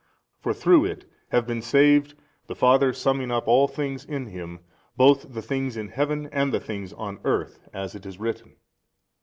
[0.39, 2.15] For through it have been saved,
[2.47, 4.61] the Father summing up all things in Him
[4.97, 8.55] 77, both the things in Heaven and the things on earth, as it is written.